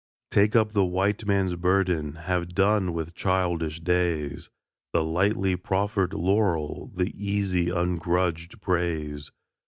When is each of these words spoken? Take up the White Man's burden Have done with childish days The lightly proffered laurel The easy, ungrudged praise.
Take 0.31 0.55
up 0.55 0.71
the 0.71 0.83
White 0.83 1.27
Man's 1.27 1.53
burden 1.53 2.13
Have 2.15 2.55
done 2.55 2.91
with 2.91 3.13
childish 3.13 3.81
days 3.81 4.49
The 4.93 5.03
lightly 5.03 5.55
proffered 5.55 6.15
laurel 6.15 6.91
The 6.95 7.13
easy, 7.15 7.69
ungrudged 7.69 8.59
praise. 8.61 9.31